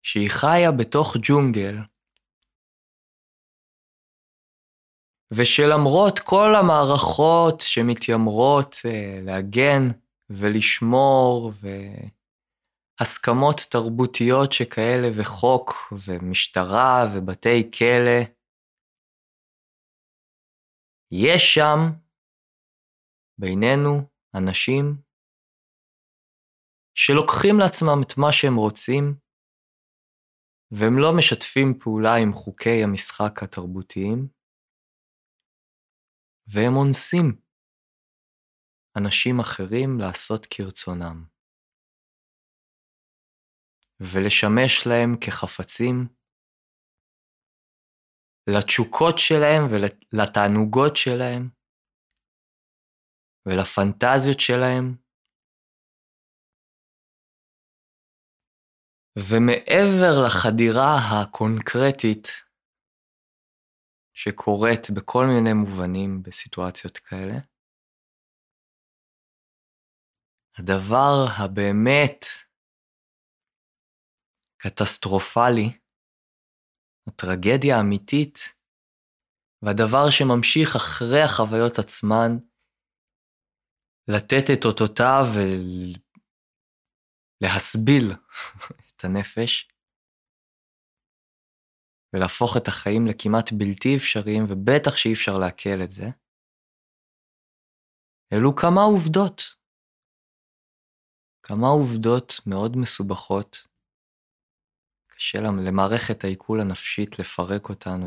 שהיא 0.03 0.29
חיה 0.29 0.71
בתוך 0.71 1.15
ג'ונגל, 1.23 1.75
ושלמרות 5.37 6.19
כל 6.19 6.55
המערכות 6.55 7.61
שמתיימרות 7.61 8.75
אה, 8.85 9.19
להגן 9.25 9.83
ולשמור, 10.29 11.51
והסכמות 12.99 13.61
תרבותיות 13.71 14.51
שכאלה, 14.51 15.07
וחוק, 15.17 15.93
ומשטרה, 16.07 17.05
ובתי 17.15 17.71
כלא, 17.77 18.21
יש 21.11 21.53
שם 21.53 21.77
בינינו 23.37 24.01
אנשים 24.35 24.97
שלוקחים 26.97 27.59
לעצמם 27.59 28.01
את 28.07 28.17
מה 28.17 28.31
שהם 28.31 28.55
רוצים, 28.55 29.22
והם 30.79 30.93
לא 30.97 31.09
משתפים 31.17 31.79
פעולה 31.79 32.15
עם 32.15 32.33
חוקי 32.33 32.83
המשחק 32.83 33.43
התרבותיים, 33.43 34.27
והם 36.47 36.73
אונסים 36.75 37.41
אנשים 38.97 39.39
אחרים 39.39 39.99
לעשות 39.99 40.45
כרצונם, 40.45 41.25
ולשמש 43.99 44.87
להם 44.87 45.11
כחפצים 45.21 46.07
לתשוקות 48.47 49.15
שלהם 49.17 49.61
ולתענוגות 49.71 50.95
שלהם 50.95 51.49
ולפנטזיות 53.45 54.39
שלהם. 54.39 55.02
ומעבר 59.19 60.25
לחדירה 60.25 60.97
הקונקרטית 60.97 62.27
שקורית 64.13 64.89
בכל 64.95 65.25
מיני 65.25 65.53
מובנים 65.53 66.23
בסיטואציות 66.23 66.97
כאלה, 66.97 67.35
הדבר 70.57 71.13
הבאמת 71.37 72.25
קטסטרופלי 74.57 75.79
הטרגדיה 77.07 77.77
האמיתית, 77.77 78.37
והדבר 79.61 80.09
שממשיך 80.09 80.75
אחרי 80.75 81.21
החוויות 81.21 81.79
עצמן, 81.79 82.31
לתת 84.07 84.45
את 84.53 84.65
אותותיו 84.65 85.25
ולהסביל 87.41 88.13
הנפש, 89.05 89.71
ולהפוך 92.13 92.57
את 92.57 92.67
החיים 92.67 93.07
לכמעט 93.07 93.51
בלתי 93.57 93.97
אפשריים, 93.97 94.43
ובטח 94.49 94.97
שאי 94.97 95.13
אפשר 95.13 95.37
לעכל 95.39 95.83
את 95.83 95.91
זה, 95.91 96.05
אלו 98.33 98.55
כמה 98.55 98.81
עובדות. 98.81 99.63
כמה 101.43 101.67
עובדות 101.67 102.33
מאוד 102.47 102.71
מסובכות, 102.77 103.67
קשה 105.07 105.37
למערכת 105.41 106.23
העיכול 106.23 106.59
הנפשית 106.61 107.19
לפרק 107.19 107.69
אותן 107.69 107.99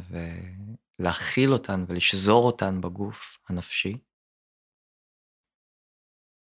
ולהכיל 0.98 1.52
אותן 1.52 1.84
ולשזור 1.88 2.46
אותן 2.46 2.80
בגוף 2.80 3.38
הנפשי. 3.48 3.98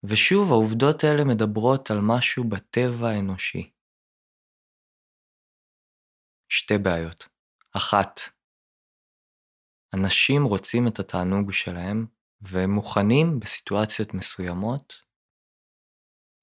ושוב, 0.04 0.52
העובדות 0.52 1.04
האלה 1.04 1.24
מדברות 1.24 1.92
על 1.92 1.98
משהו 2.02 2.44
בטבע 2.44 3.10
האנושי. 3.10 3.72
שתי 6.54 6.74
בעיות. 6.84 7.28
אחת, 7.78 8.20
אנשים 9.96 10.44
רוצים 10.44 10.84
את 10.88 11.00
התענוג 11.00 11.52
שלהם, 11.52 12.08
והם 12.42 12.72
מוכנים 12.72 13.40
בסיטואציות 13.40 14.14
מסוימות 14.14 14.94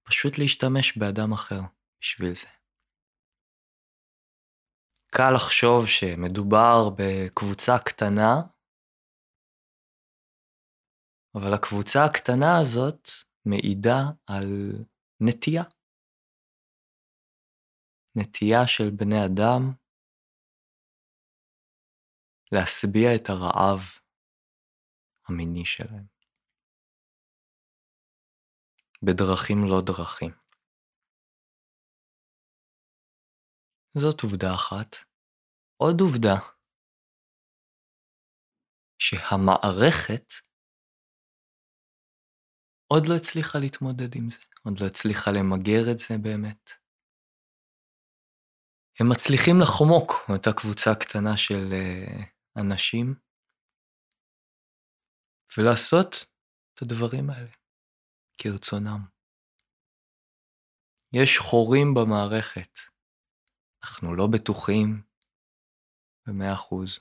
פשוט 0.07 0.39
להשתמש 0.39 0.99
באדם 0.99 1.33
אחר 1.33 1.61
בשביל 2.01 2.35
זה. 2.35 2.49
קל 5.17 5.31
לחשוב 5.35 5.87
שמדובר 5.87 6.79
בקבוצה 6.99 7.73
קטנה, 7.87 8.35
אבל 11.35 11.55
הקבוצה 11.55 12.05
הקטנה 12.05 12.61
הזאת 12.61 13.09
מעידה 13.45 14.01
על 14.27 14.49
נטייה. 15.21 15.63
נטייה 18.17 18.67
של 18.67 18.91
בני 18.97 19.25
אדם 19.27 19.88
להשביע 22.53 23.09
את 23.17 23.29
הרעב 23.29 23.81
המיני 25.29 25.65
שלהם. 25.65 26.07
בדרכים 29.03 29.59
לא 29.71 29.81
דרכים. 29.87 30.33
זאת 33.95 34.21
עובדה 34.23 34.55
אחת. 34.55 34.97
עוד 35.77 36.01
עובדה, 36.01 36.37
שהמערכת 38.99 40.33
עוד 42.87 43.03
לא 43.09 43.15
הצליחה 43.17 43.59
להתמודד 43.59 44.17
עם 44.17 44.31
זה, 44.31 44.39
עוד 44.65 44.75
לא 44.81 44.87
הצליחה 44.87 45.31
למגר 45.31 45.83
את 45.93 45.99
זה 45.99 46.15
באמת. 46.23 46.71
הם 49.01 49.07
מצליחים 49.13 49.57
לחמוק 49.63 50.13
מאותה 50.29 50.51
קבוצה 50.53 50.91
קטנה 51.01 51.37
של 51.37 51.65
uh, 51.73 52.38
אנשים 52.57 53.15
ולעשות 55.59 56.27
את 56.75 56.83
הדברים 56.83 57.31
האלה 57.31 57.51
כרצונם. 58.39 59.01
יש 61.13 61.39
חורים 61.39 61.95
במערכת. 61.95 62.79
אנחנו 63.85 64.15
לא 64.15 64.27
בטוחים 64.27 65.03
במאה 66.27 66.53
אחוז. 66.55 66.99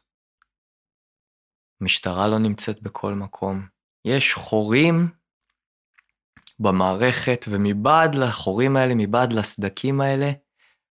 המשטרה 1.82 2.28
לא 2.28 2.40
נמצאת 2.40 2.82
בכל 2.82 3.14
מקום. 3.14 3.68
יש 4.06 4.34
חורים 4.34 5.08
במערכת, 6.60 7.46
ומבעד 7.50 8.16
לחורים 8.16 8.76
האלה, 8.78 8.94
מבעד 8.98 9.34
לסדקים 9.34 10.02
האלה, 10.02 10.32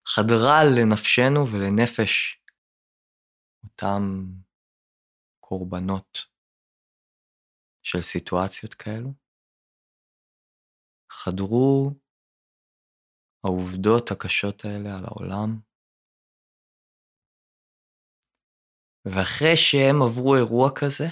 חדרה 0.06 0.64
לנפשנו 0.64 1.48
ולנפש 1.48 2.41
אותם 3.64 4.02
קורבנות 5.40 6.18
של 7.82 8.02
סיטואציות 8.02 8.74
כאלו. 8.74 9.10
חדרו 11.12 11.90
העובדות 13.44 14.10
הקשות 14.10 14.64
האלה 14.64 14.98
על 14.98 15.04
העולם, 15.04 15.60
ואחרי 19.04 19.56
שהם 19.56 20.02
עברו 20.02 20.36
אירוע 20.36 20.68
כזה, 20.74 21.04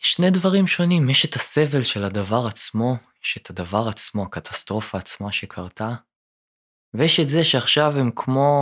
יש 0.00 0.12
שני 0.12 0.30
דברים 0.38 0.66
שונים, 0.66 1.10
יש 1.10 1.24
את 1.24 1.34
הסבל 1.34 1.82
של 1.82 2.04
הדבר 2.04 2.42
עצמו, 2.48 2.94
יש 3.24 3.38
את 3.42 3.50
הדבר 3.50 3.84
עצמו, 3.88 4.22
הקטסטרופה 4.22 4.98
עצמה 4.98 5.32
שקרתה, 5.32 5.90
ויש 6.94 7.20
את 7.20 7.28
זה 7.28 7.44
שעכשיו 7.44 7.90
הם 8.00 8.10
כמו 8.16 8.52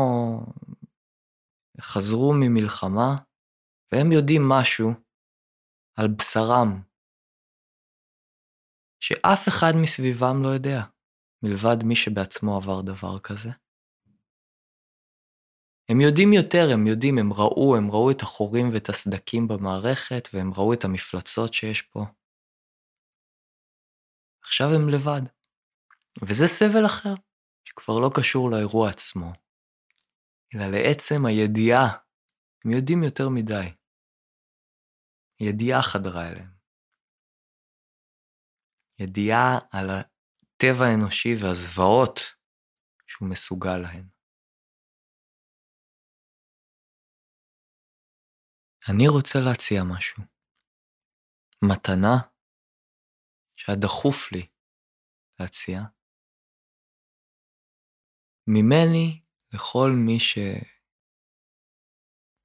חזרו 1.81 2.33
ממלחמה, 2.41 3.17
והם 3.93 4.13
יודעים 4.13 4.43
משהו 4.49 4.91
על 5.97 6.09
בשרם, 6.19 6.83
שאף 9.01 9.49
אחד 9.49 9.73
מסביבם 9.83 10.43
לא 10.43 10.49
יודע, 10.49 10.81
מלבד 11.43 11.85
מי 11.85 11.97
שבעצמו 11.97 12.57
עבר 12.57 12.81
דבר 12.83 13.19
כזה. 13.19 13.51
הם 15.89 16.01
יודעים 16.01 16.33
יותר, 16.33 16.65
הם 16.75 16.87
יודעים, 16.87 17.19
הם 17.19 17.33
ראו, 17.33 17.77
הם 17.77 17.91
ראו 17.91 18.11
את 18.11 18.21
החורים 18.23 18.67
ואת 18.73 18.89
הסדקים 18.89 19.49
במערכת, 19.49 20.29
והם 20.33 20.51
ראו 20.57 20.73
את 20.73 20.85
המפלצות 20.85 21.55
שיש 21.55 21.83
פה. 21.83 22.05
עכשיו 24.43 24.67
הם 24.75 24.89
לבד. 24.89 25.23
וזה 26.29 26.47
סבל 26.47 26.87
אחר, 26.87 27.15
שכבר 27.65 28.01
לא 28.01 28.11
קשור 28.15 28.51
לאירוע 28.51 28.91
עצמו, 28.91 29.33
אלא 30.55 30.65
לעצם 30.73 31.27
הידיעה, 31.27 31.87
הם 32.65 32.71
יודעים 32.71 33.03
יותר 33.03 33.25
מדי. 33.35 33.69
ידיעה 35.41 35.83
חדרה 35.83 36.29
אליהם. 36.29 36.53
ידיעה 38.99 39.59
על 39.73 39.87
הטבע 39.91 40.85
האנושי 40.87 41.29
והזוועות 41.43 42.19
שהוא 43.07 43.29
מסוגל 43.31 43.79
להן. 43.83 44.09
אני 48.91 49.09
רוצה 49.09 49.39
להציע 49.45 49.81
משהו. 49.95 50.23
מתנה 51.71 52.15
שהיה 53.57 53.79
דחוף 53.83 54.33
לי 54.33 54.47
להציע, 55.41 55.79
ממני 58.47 59.23
לכל 59.55 59.91
מי 60.07 60.19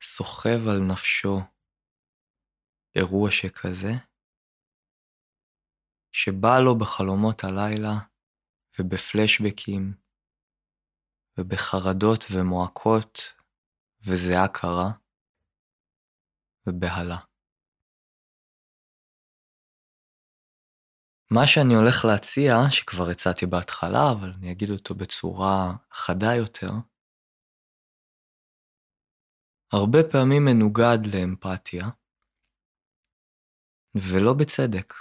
שסוחב 0.02 0.68
על 0.68 0.80
נפשו 0.92 1.40
אירוע 2.96 3.32
שכזה, 3.32 3.94
שבא 6.12 6.60
לו 6.66 6.78
בחלומות 6.80 7.44
הלילה 7.44 7.96
ובפלשבקים 8.80 9.94
ובחרדות 11.38 12.24
ומועקות 12.34 13.12
וזיעה 14.06 14.48
קרה 14.54 14.92
ובהלה. 16.68 17.18
מה 21.32 21.48
שאני 21.48 21.74
הולך 21.76 22.06
להציע, 22.06 22.54
שכבר 22.70 23.10
הצעתי 23.12 23.46
בהתחלה, 23.46 24.12
אבל 24.12 24.32
אני 24.38 24.52
אגיד 24.52 24.70
אותו 24.70 24.96
בצורה 24.96 25.74
חדה 25.92 26.36
יותר, 26.36 26.70
הרבה 29.76 30.00
פעמים 30.12 30.46
מנוגד 30.46 31.00
לאמפתיה, 31.14 31.84
ולא 33.96 34.34
בצדק. 34.40 34.94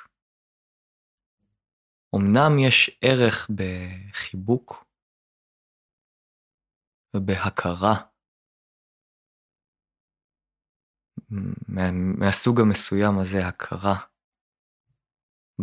אמנם 2.16 2.58
יש 2.66 2.98
ערך 3.02 3.50
בחיבוק 3.56 4.84
ובהכרה 7.16 7.94
מה, 11.68 11.90
מהסוג 12.18 12.60
המסוים 12.60 13.18
הזה, 13.20 13.46
הכרה 13.48 13.96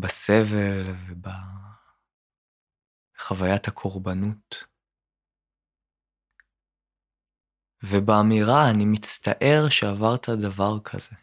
בסבל 0.02 0.94
ובחוויית 3.18 3.68
הקורבנות. 3.68 4.71
ובאמירה, 7.84 8.72
אני 8.72 8.86
מצטער 8.86 9.70
שעברת 9.70 10.30
דבר 10.30 10.80
כזה. 10.84 11.16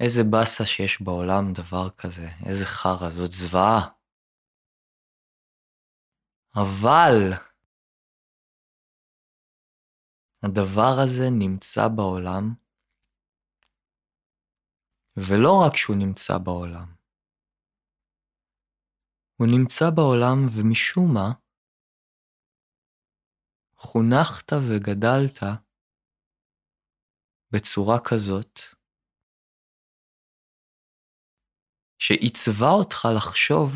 איזה 0.00 0.22
באסה 0.30 0.66
שיש 0.66 1.02
בעולם 1.02 1.52
דבר 1.52 1.90
כזה, 1.90 2.28
איזה 2.46 2.66
חרא, 2.66 3.10
זאת 3.10 3.32
זוועה. 3.32 3.88
אבל 6.56 7.32
הדבר 10.42 10.94
הזה 11.04 11.24
נמצא 11.30 11.88
בעולם, 11.88 12.54
ולא 15.16 15.62
רק 15.66 15.76
שהוא 15.76 15.96
נמצא 15.96 16.38
בעולם, 16.38 16.94
הוא 19.36 19.46
נמצא 19.46 19.90
בעולם 19.90 20.38
ומשום 20.50 21.14
מה, 21.14 21.32
חונכת 23.82 24.52
וגדלת 24.52 25.38
בצורה 27.52 27.98
כזאת, 28.04 28.60
שעיצבה 31.98 32.70
אותך 32.78 33.08
לחשוב 33.16 33.68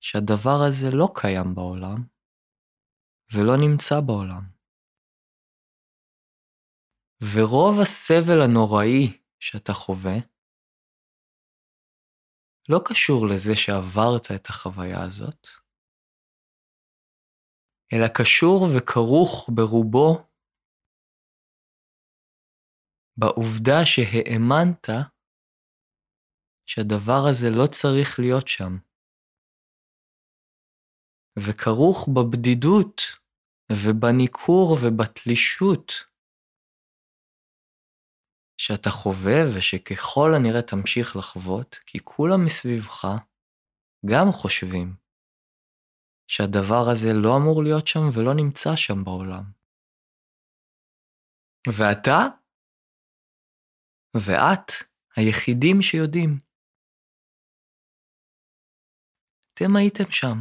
שהדבר 0.00 0.58
הזה 0.68 0.86
לא 0.92 1.08
קיים 1.14 1.54
בעולם 1.54 1.98
ולא 3.32 3.56
נמצא 3.64 3.94
בעולם. 4.06 4.44
ורוב 7.34 7.74
הסבל 7.82 8.40
הנוראי 8.44 9.22
שאתה 9.40 9.72
חווה 9.72 10.16
לא 12.68 12.78
קשור 12.84 13.26
לזה 13.26 13.56
שעברת 13.56 14.26
את 14.34 14.46
החוויה 14.46 15.02
הזאת, 15.04 15.61
אלא 17.92 18.08
קשור 18.18 18.66
וכרוך 18.76 19.50
ברובו 19.54 20.32
בעובדה 23.16 23.78
שהאמנת 23.84 24.88
שהדבר 26.66 27.22
הזה 27.30 27.46
לא 27.50 27.66
צריך 27.66 28.18
להיות 28.18 28.48
שם. 28.48 28.72
וכרוך 31.38 32.08
בבדידות 32.14 33.00
ובניכור 33.72 34.76
ובתלישות 34.82 35.92
שאתה 38.58 38.90
חווה 38.90 39.38
ושככל 39.56 40.30
הנראה 40.36 40.62
תמשיך 40.62 41.16
לחוות, 41.16 41.76
כי 41.86 41.98
כולם 42.04 42.44
מסביבך 42.44 43.06
גם 44.10 44.26
חושבים 44.32 45.01
שהדבר 46.32 46.84
הזה 46.92 47.08
לא 47.22 47.30
אמור 47.36 47.62
להיות 47.64 47.86
שם 47.86 48.04
ולא 48.14 48.32
נמצא 48.40 48.70
שם 48.76 49.04
בעולם. 49.04 49.44
ואתה 51.76 52.20
ואת 54.16 54.68
היחידים 55.16 55.76
שיודעים. 55.82 56.32
אתם 59.54 59.76
הייתם 59.76 60.10
שם. 60.10 60.36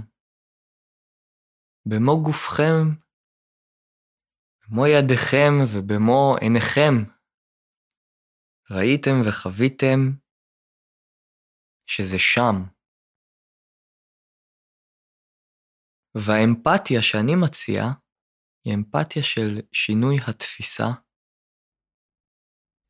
במו 1.86 2.24
גופכם, 2.24 2.84
במו 4.62 4.84
ידיכם 4.88 5.54
ובמו 5.72 6.36
עיניכם, 6.42 6.94
ראיתם 8.72 9.16
וחוויתם 9.28 10.00
שזה 11.88 12.20
שם. 12.20 12.81
והאמפתיה 16.16 17.02
שאני 17.02 17.36
מציע 17.46 17.84
היא 18.66 18.74
אמפתיה 18.74 19.24
של 19.24 19.52
שינוי 19.72 20.16
התפיסה 20.28 20.86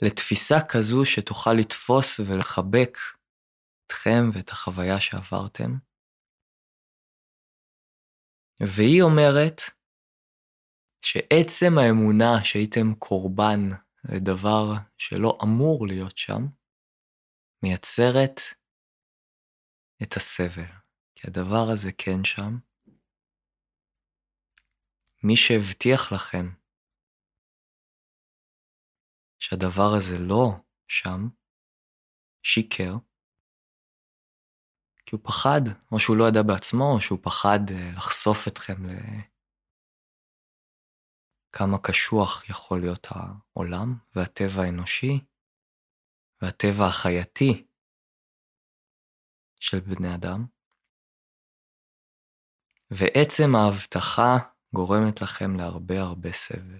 לתפיסה 0.01 0.55
כזו 0.69 1.05
שתוכל 1.05 1.53
לתפוס 1.59 2.19
ולחבק 2.19 2.97
אתכם 3.85 4.23
ואת 4.33 4.49
החוויה 4.49 5.01
שעברתם. 5.01 5.71
והיא 8.61 9.01
אומרת 9.01 9.61
שעצם 11.05 11.71
האמונה 11.77 12.33
שהייתם 12.43 12.87
קורבן 12.99 13.61
לדבר 14.13 14.63
שלא 14.97 15.37
אמור 15.43 15.87
להיות 15.87 16.17
שם, 16.17 16.41
מייצרת 17.63 18.39
את 20.03 20.13
הסבל. 20.13 20.71
כי 21.15 21.27
הדבר 21.27 21.65
הזה 21.73 21.91
כן 21.97 22.23
שם. 22.23 22.70
מי 25.23 25.35
שהבטיח 25.35 26.11
לכם 26.11 26.45
שהדבר 29.39 29.89
הזה 29.97 30.19
לא 30.19 30.47
שם, 30.87 31.29
שיקר, 32.43 32.93
כי 35.05 35.15
הוא 35.15 35.21
פחד, 35.23 35.61
או 35.91 35.99
שהוא 35.99 36.17
לא 36.17 36.23
ידע 36.27 36.41
בעצמו, 36.47 36.91
או 36.95 37.01
שהוא 37.01 37.19
פחד 37.21 37.59
אה, 37.71 37.91
לחשוף 37.97 38.47
אתכם 38.47 38.73
לכמה 41.49 41.77
קשוח 41.83 42.49
יכול 42.49 42.81
להיות 42.81 43.07
העולם 43.09 43.95
והטבע 44.15 44.61
האנושי 44.61 45.25
והטבע 46.41 46.85
החייתי 46.87 47.67
של 49.59 49.79
בני 49.79 50.15
אדם. 50.15 50.45
ועצם 52.91 53.55
ההבטחה 53.55 54.37
גורמת 54.75 55.21
לכם 55.21 55.57
להרבה 55.57 55.95
הרבה 56.01 56.31
סבל. 56.33 56.79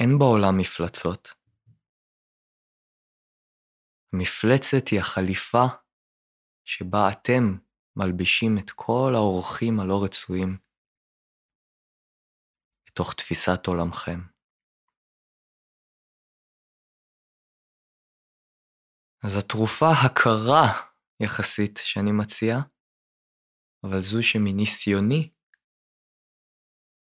אין 0.00 0.18
בעולם 0.18 0.54
מפלצות. 0.58 1.28
המפלצת 4.12 4.88
היא 4.90 5.00
החליפה 5.00 5.64
שבה 6.64 6.98
אתם 7.12 7.44
מלבישים 7.96 8.50
את 8.58 8.70
כל 8.70 9.12
האורחים 9.14 9.80
הלא 9.80 10.04
רצויים 10.04 10.58
בתוך 12.86 13.14
תפיסת 13.14 13.66
עולמכם. 13.66 14.20
אז 19.24 19.36
התרופה 19.44 19.86
הקרה 20.06 20.93
יחסית 21.20 21.76
שאני 21.82 22.12
מציע, 22.12 22.56
אבל 23.84 24.00
זו 24.00 24.22
שמניסיוני 24.22 25.32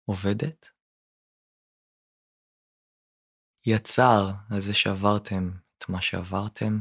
עובדת, 0.05 0.72
הצער 3.66 4.25
על 4.51 4.61
זה 4.61 4.75
שעברתם 4.75 5.51
את 5.79 5.88
מה 5.88 6.03
שעברתם, 6.03 6.75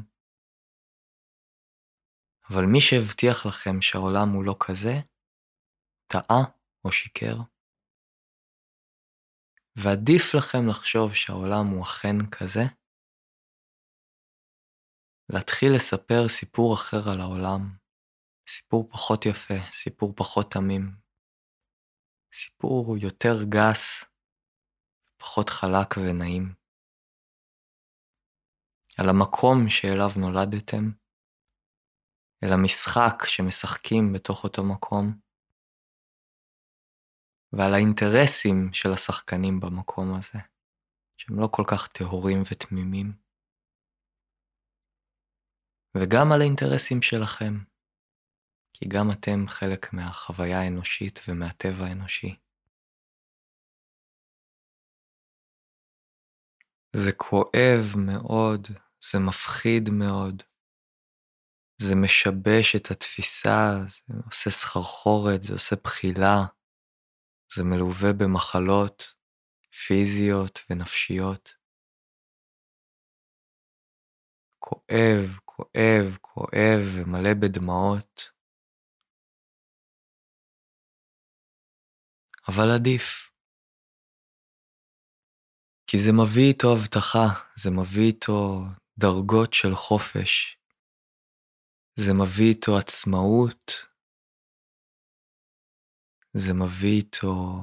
אבל 2.49 2.63
מי 2.73 2.81
שהבטיח 2.81 3.45
לכם 3.45 3.81
שהעולם 3.81 4.29
הוא 4.35 4.45
לא 4.45 4.55
כזה, 4.59 4.93
טעה 6.07 6.43
או 6.85 6.91
שיקר. 6.91 7.35
ועדיף 9.75 10.25
לכם 10.37 10.67
לחשוב 10.69 11.15
שהעולם 11.15 11.65
הוא 11.73 11.83
אכן 11.83 12.17
כזה, 12.31 12.80
להתחיל 15.33 15.75
לספר 15.75 16.27
סיפור 16.27 16.73
אחר 16.73 17.09
על 17.13 17.21
העולם, 17.21 17.75
סיפור 18.49 18.89
פחות 18.91 19.25
יפה, 19.25 19.53
סיפור 19.71 20.13
פחות 20.15 20.51
תמים, 20.51 20.95
סיפור 22.33 22.97
יותר 22.97 23.43
גס, 23.49 24.03
פחות 25.17 25.49
חלק 25.49 25.97
ונעים. 25.97 26.53
על 28.99 29.09
המקום 29.09 29.69
שאליו 29.69 30.09
נולדתם, 30.17 30.91
אל 32.43 32.53
המשחק 32.53 33.25
שמשחקים 33.25 34.13
בתוך 34.13 34.43
אותו 34.43 34.63
מקום, 34.63 35.19
ועל 37.53 37.73
האינטרסים 37.73 38.73
של 38.73 38.89
השחקנים 38.93 39.59
במקום 39.59 40.15
הזה, 40.15 40.39
שהם 41.17 41.39
לא 41.39 41.47
כל 41.51 41.63
כך 41.67 41.87
טהורים 41.87 42.43
ותמימים. 42.51 43.20
וגם 45.97 46.31
על 46.31 46.41
האינטרסים 46.41 47.01
שלכם, 47.01 47.53
כי 48.73 48.85
גם 48.89 49.11
אתם 49.11 49.47
חלק 49.47 49.93
מהחוויה 49.93 50.61
האנושית 50.61 51.19
ומהטבע 51.27 51.85
האנושי. 51.85 52.35
זה 56.95 57.11
כואב 57.17 57.83
מאוד, 58.05 58.67
זה 59.11 59.19
מפחיד 59.27 59.89
מאוד, 59.99 60.43
זה 61.81 61.95
משבש 62.03 62.75
את 62.75 62.91
התפיסה, 62.91 63.59
זה 63.87 64.13
עושה 64.25 64.49
סחרחורת, 64.49 65.43
זה 65.43 65.53
עושה 65.53 65.75
בחילה, 65.83 66.37
זה 67.55 67.63
מלווה 67.63 68.13
במחלות 68.19 69.13
פיזיות 69.87 70.59
ונפשיות. 70.69 71.53
כואב, 74.59 75.39
כואב, 75.61 76.17
כואב 76.21 76.81
ומלא 76.93 77.33
בדמעות. 77.41 78.31
אבל 82.47 82.69
עדיף. 82.75 83.31
כי 85.87 85.97
זה 85.97 86.11
מביא 86.21 86.47
איתו 86.47 86.67
הבטחה, 86.73 87.27
זה 87.55 87.69
מביא 87.71 88.07
איתו 88.07 88.61
דרגות 88.97 89.53
של 89.53 89.75
חופש, 89.75 90.57
זה 91.95 92.11
מביא 92.21 92.49
איתו 92.49 92.71
עצמאות, 92.77 93.71
זה 96.33 96.53
מביא 96.53 96.95
איתו 96.97 97.61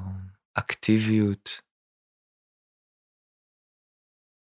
אקטיביות, 0.55 1.49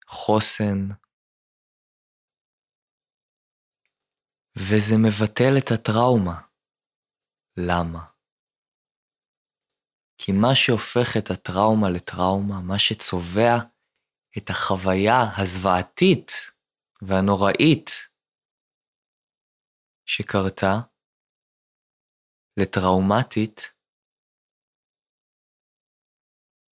חוסן, 0.08 1.07
וזה 4.60 4.96
מבטל 5.06 5.54
את 5.58 5.72
הטראומה. 5.72 6.42
למה? 7.58 8.06
כי 10.18 10.32
מה 10.32 10.56
שהופך 10.56 11.18
את 11.18 11.32
הטראומה 11.32 11.90
לטראומה, 11.90 12.62
מה 12.62 12.80
שצובע 12.80 13.54
את 14.38 14.50
החוויה 14.50 15.20
הזוועתית 15.38 16.32
והנוראית 17.02 17.90
שקרתה 20.06 20.74
לטראומטית, 22.60 23.60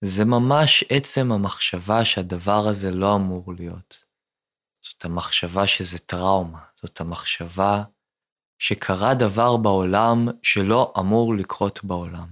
זה 0.05 0.23
ממש 0.25 0.83
עצם 0.89 1.31
המחשבה 1.31 2.05
שהדבר 2.05 2.61
הזה 2.69 2.87
לא 2.91 3.15
אמור 3.15 3.53
להיות. 3.53 4.02
זאת 4.83 5.05
המחשבה 5.05 5.67
שזה 5.67 5.99
טראומה, 5.99 6.65
זאת 6.81 7.01
המחשבה 7.01 7.83
שקרה 8.59 9.13
דבר 9.19 9.57
בעולם 9.57 10.17
שלא 10.43 10.93
אמור 10.99 11.33
לקרות 11.37 11.83
בעולם. 11.83 12.29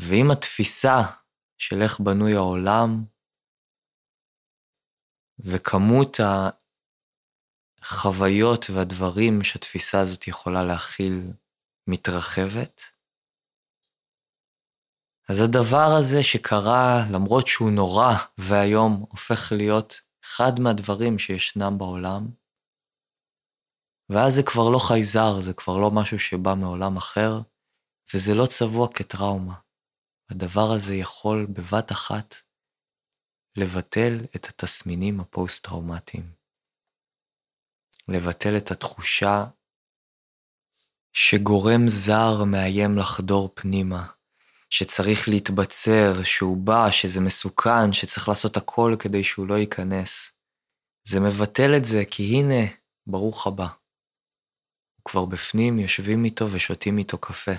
ואם 0.00 0.30
התפיסה 0.32 0.96
של 1.58 1.82
איך 1.82 2.00
בנוי 2.00 2.34
העולם 2.34 3.04
וכמות 5.38 6.20
החוויות 7.82 8.66
והדברים 8.70 9.44
שהתפיסה 9.44 10.00
הזאת 10.00 10.28
יכולה 10.28 10.64
להכיל 10.64 11.32
מתרחבת, 11.86 12.82
אז 15.28 15.40
הדבר 15.40 15.88
הזה 15.98 16.22
שקרה, 16.22 17.04
למרות 17.12 17.46
שהוא 17.46 17.70
נורא 17.70 18.12
ואיום, 18.38 19.04
הופך 19.10 19.52
להיות 19.56 20.09
אחד 20.24 20.60
מהדברים 20.60 21.18
שישנם 21.18 21.78
בעולם, 21.78 22.28
ואז 24.08 24.34
זה 24.34 24.42
כבר 24.42 24.70
לא 24.72 24.78
חייזר, 24.88 25.42
זה 25.42 25.52
כבר 25.54 25.76
לא 25.78 25.90
משהו 25.90 26.18
שבא 26.18 26.54
מעולם 26.60 26.96
אחר, 26.96 27.40
וזה 28.14 28.34
לא 28.34 28.46
צבוע 28.46 28.88
כטראומה. 28.94 29.54
הדבר 30.30 30.68
הזה 30.76 30.94
יכול 30.94 31.46
בבת 31.46 31.92
אחת 31.92 32.34
לבטל 33.56 34.18
את 34.36 34.44
התסמינים 34.44 35.20
הפוסט-טראומטיים. 35.20 36.32
לבטל 38.08 38.56
את 38.56 38.70
התחושה 38.70 39.44
שגורם 41.12 41.88
זר 41.88 42.44
מאיים 42.44 42.98
לחדור 42.98 43.50
פנימה, 43.54 44.06
שצריך 44.70 45.28
להתבצר, 45.28 46.24
שהוא 46.24 46.56
בא, 46.56 46.90
שזה 46.90 47.20
מסוכן, 47.20 47.92
שצריך 47.92 48.28
לעשות 48.28 48.56
הכל 48.56 48.94
כדי 48.98 49.24
שהוא 49.24 49.46
לא 49.46 49.54
ייכנס. 49.54 50.32
זה 51.04 51.20
מבטל 51.20 51.76
את 51.76 51.84
זה, 51.84 52.02
כי 52.10 52.22
הנה, 52.22 52.66
ברוך 53.06 53.46
הבא. 53.46 53.66
הוא 54.96 55.04
כבר 55.04 55.24
בפנים, 55.24 55.78
יושבים 55.78 56.24
איתו 56.24 56.52
ושותים 56.52 56.98
איתו 56.98 57.18
קפה. 57.18 57.52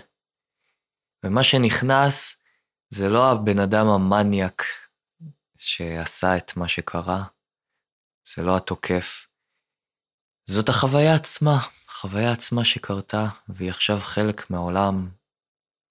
ומה 1.26 1.44
שנכנס 1.44 2.36
זה 2.90 3.10
לא 3.10 3.32
הבן 3.32 3.60
אדם 3.60 3.88
המניאק 3.88 4.64
שעשה 5.58 6.38
את 6.38 6.58
מה 6.58 6.68
שקרה, 6.68 7.24
זה 8.36 8.44
לא 8.44 8.58
התוקף, 8.58 9.28
זאת 10.46 10.70
החוויה 10.70 11.16
עצמה, 11.16 11.58
החוויה 11.90 12.32
עצמה 12.32 12.66
שקרתה, 12.66 13.28
והיא 13.50 13.70
עכשיו 13.70 14.00
חלק 14.00 14.50
מהעולם. 14.50 15.21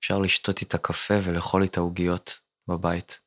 אפשר 0.01 0.19
לשתות 0.19 0.61
איתה 0.61 0.79
קפה 0.79 1.15
ולאכול 1.25 1.63
איתה 1.63 1.81
עוגיות 1.81 2.41
בבית. 2.69 3.21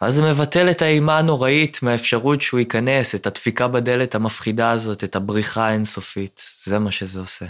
אז 0.00 0.12
זה 0.14 0.22
מבטל 0.30 0.66
את 0.70 0.82
האימה 0.82 1.18
הנוראית 1.18 1.74
מהאפשרות 1.82 2.40
שהוא 2.40 2.60
ייכנס, 2.60 3.14
את 3.14 3.26
הדפיקה 3.26 3.68
בדלת 3.68 4.14
המפחידה 4.14 4.70
הזאת, 4.72 5.04
את 5.04 5.16
הבריחה 5.16 5.60
האינסופית. 5.68 6.40
זה 6.64 6.78
מה 6.84 6.92
שזה 6.92 7.20
עושה. 7.20 7.46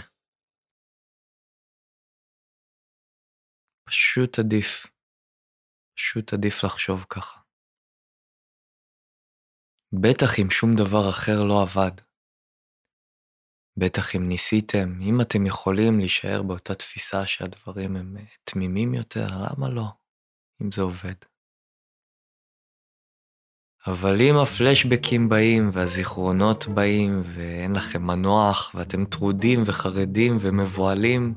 פשוט 3.87 4.39
עדיף. 4.39 4.87
פשוט 5.97 6.33
עדיף 6.33 6.63
לחשוב 6.63 7.05
ככה. 7.09 7.39
בטח 10.01 10.39
אם 10.41 10.49
שום 10.51 10.69
דבר 10.75 11.09
אחר 11.09 11.43
לא 11.49 11.61
עבד. 11.61 12.14
בטח 13.77 14.15
אם 14.15 14.29
ניסיתם, 14.29 14.99
אם 15.01 15.21
אתם 15.21 15.45
יכולים 15.45 15.99
להישאר 15.99 16.43
באותה 16.43 16.75
תפיסה 16.75 17.25
שהדברים 17.25 17.95
הם 17.95 18.17
אה, 18.19 18.23
תמימים 18.43 18.93
יותר, 18.93 19.27
למה 19.27 19.69
לא? 19.69 19.85
אם 20.61 20.71
זה 20.71 20.81
עובד. 20.81 21.13
אבל 23.87 24.21
אם 24.21 24.35
הפלשבקים 24.37 25.29
באים 25.29 25.69
והזיכרונות 25.73 26.67
באים 26.67 27.21
ואין 27.25 27.75
לכם 27.75 28.07
מנוח 28.07 28.71
ואתם 28.75 29.05
טרודים 29.05 29.63
וחרדים 29.65 30.37
ומבוהלים, 30.41 31.33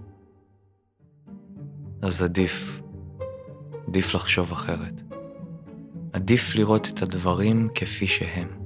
אז 2.03 2.23
עדיף. 2.23 2.81
עדיף 3.89 4.15
לחשוב 4.15 4.53
אחרת. 4.53 5.03
עדיף 6.13 6.55
לראות 6.55 6.89
את 6.89 7.03
הדברים 7.03 7.69
כפי 7.75 8.07
שהם. 8.07 8.58